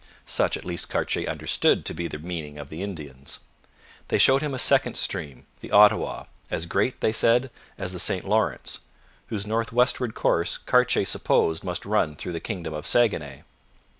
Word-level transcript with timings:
Such 0.25 0.57
at 0.57 0.65
least 0.65 0.89
Cartier 0.89 1.29
understood 1.29 1.85
to 1.85 1.93
be 1.93 2.07
the 2.07 2.17
meaning 2.17 2.57
of 2.57 2.69
the 2.69 2.81
Indians. 2.81 3.37
They 4.07 4.17
showed 4.17 4.41
him 4.41 4.55
a 4.55 4.57
second 4.57 4.97
stream, 4.97 5.45
the 5.59 5.69
Ottawa, 5.71 6.23
as 6.49 6.65
great, 6.65 7.01
they 7.01 7.11
said, 7.11 7.51
as 7.77 7.93
the 7.93 7.99
St 7.99 8.27
Lawrence, 8.27 8.79
whose 9.27 9.45
north 9.45 9.71
westward 9.71 10.15
course 10.15 10.57
Cartier 10.57 11.05
supposed 11.05 11.63
must 11.63 11.85
run 11.85 12.15
through 12.15 12.33
the 12.33 12.39
kingdom 12.39 12.73
of 12.73 12.87
Saguenay. 12.87 13.43